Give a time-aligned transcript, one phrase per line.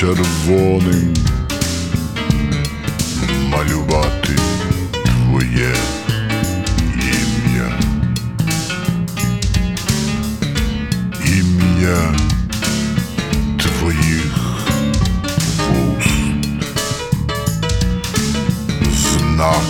[0.00, 1.14] червоним
[3.48, 4.36] малювати
[5.04, 5.74] твоє
[6.94, 7.78] ім'я.
[11.26, 12.14] Ім'я
[13.58, 14.38] твоїх
[15.68, 16.46] вуст,
[18.94, 19.62] знак.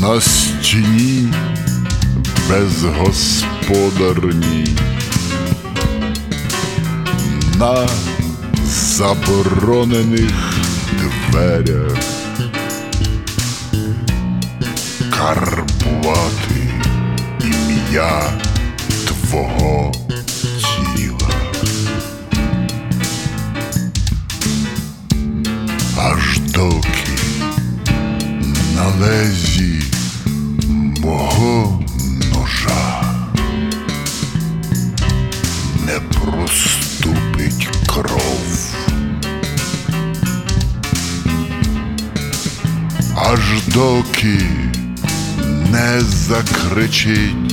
[0.00, 1.28] На стіні
[2.48, 4.68] безгосподарній,
[7.58, 7.88] на
[8.64, 10.54] заборонених
[11.30, 11.98] дверях
[15.10, 16.70] карбувати
[17.40, 18.22] ім'я
[19.06, 19.92] твого
[20.96, 21.30] тіла.
[25.98, 26.88] Аж доки
[28.76, 28.86] на
[43.74, 44.40] доки
[45.70, 47.43] не закричить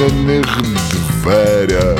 [0.00, 0.46] заборонених
[1.22, 1.99] дверях.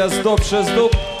[0.00, 1.19] wyjazd do przez dup.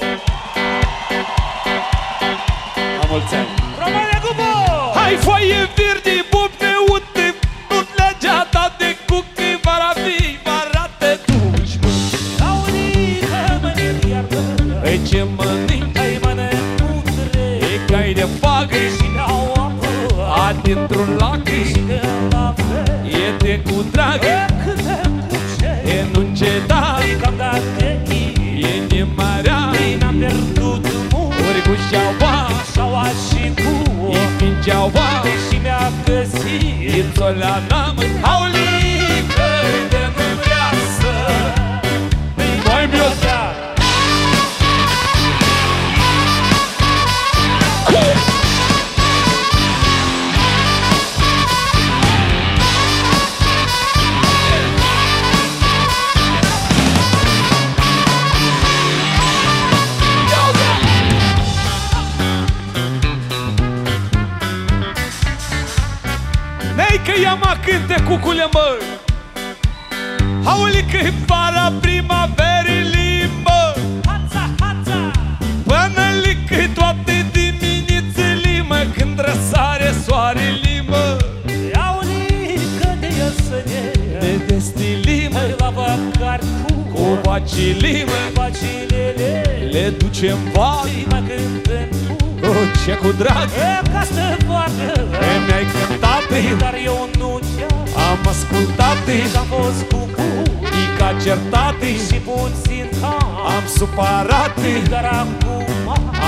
[101.24, 104.58] Certat și puțin cam Am supărat
[104.90, 105.66] Dar acum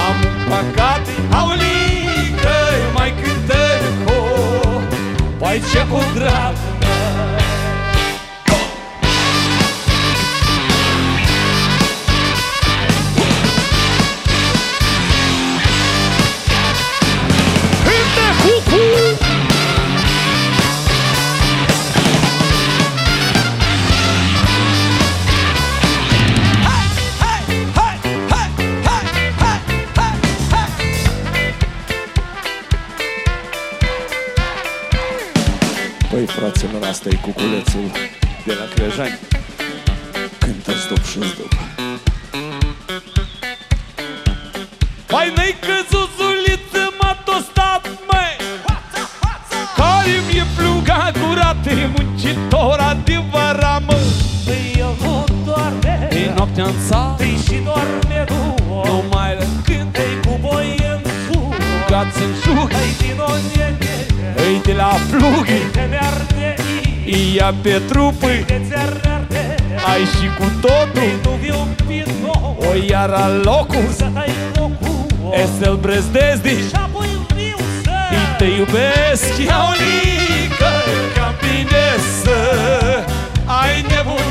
[0.06, 1.04] Am un păcat
[1.38, 2.58] Aulică
[2.94, 3.64] mai cântă
[4.04, 4.18] cu.
[5.38, 6.71] Păi ce cu drag
[36.62, 37.90] Păi fraților, asta e cuculețul
[38.46, 39.18] de la Crejani.
[40.38, 41.52] Cântă stop și stop.
[45.06, 48.36] Păi n-ai căzut zuliță, m-a tostat, măi!
[49.76, 53.98] Care mi-e pluga curată, muncitor adevărat, mă!
[54.44, 54.96] Păi eu
[55.44, 56.08] doarme.
[56.10, 58.54] E noaptea în țară, Păi și doarme nu
[58.84, 59.92] nu mai le cânt.
[59.92, 61.56] Păi cu boi în sus
[61.88, 64.06] Gați în jug, Păi din o nene
[64.36, 66.31] îi de la plugă Te mi-arde
[67.34, 69.54] Ia pe trupă, Te ți-ar arde
[69.92, 71.10] ai și cu totul.
[71.24, 75.06] Nu viu prin nou O iara locul, Să dai locul.
[75.32, 76.48] E să-l brăzdezi.
[76.68, 80.72] Și apoi vreau să Și te iubesc, Iaulică,
[81.14, 81.86] ca bine
[82.22, 82.38] să
[83.44, 84.21] ai nebunesc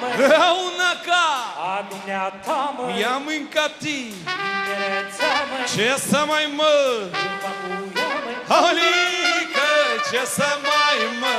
[0.00, 1.26] măi, răuna ca,
[1.72, 4.00] a dumneata, măi, i-am mâncat-i,
[4.66, 6.72] tinereța, măi, ce să mai mă,
[7.02, 7.68] urma cu
[7.98, 9.68] ea, măi, Alică,
[10.10, 11.36] ce să mai mă?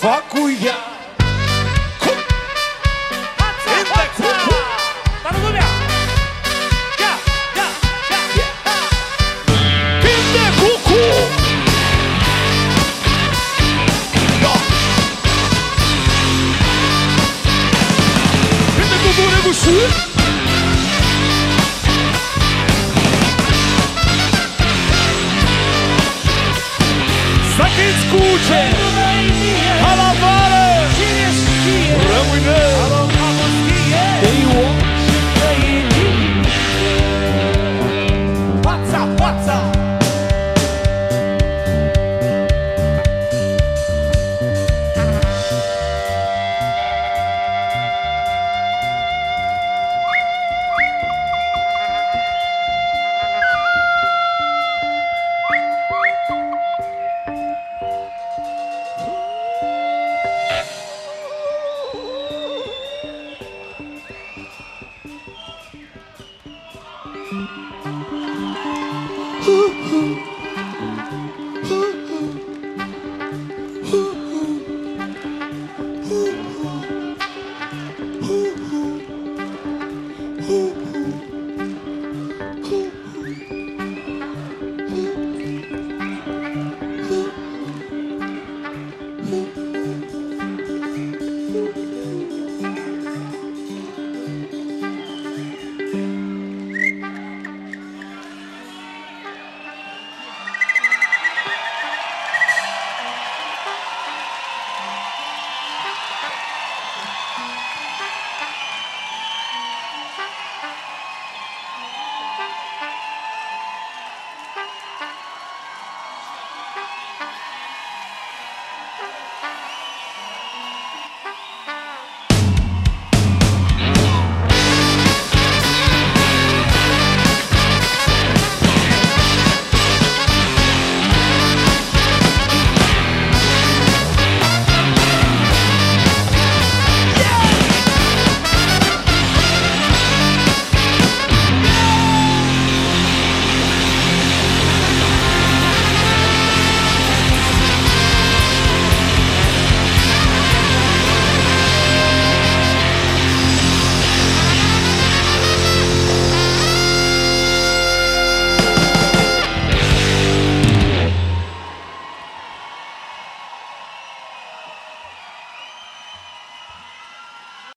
[0.00, 0.80] Fac cu ea?
[3.38, 4.44] Hața, Index, hața!
[4.46, 4.51] cu-
[19.62, 20.12] see?
[27.56, 28.70] Sakit kůče!
[29.80, 30.88] Halabale!
[32.08, 32.81] Römujeme!